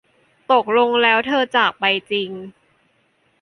[0.51, 2.29] ตกลงแล้วเธอจากไปจริง